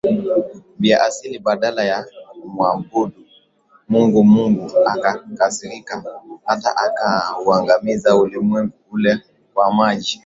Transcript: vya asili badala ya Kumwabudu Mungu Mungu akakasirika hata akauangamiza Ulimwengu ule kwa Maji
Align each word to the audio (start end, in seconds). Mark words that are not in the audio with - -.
vya 0.79 1.01
asili 1.03 1.39
badala 1.39 1.83
ya 1.83 2.05
Kumwabudu 2.41 3.25
Mungu 3.89 4.23
Mungu 4.23 4.71
akakasirika 4.85 6.03
hata 6.45 6.77
akauangamiza 6.77 8.15
Ulimwengu 8.15 8.73
ule 8.91 9.19
kwa 9.53 9.73
Maji 9.73 10.19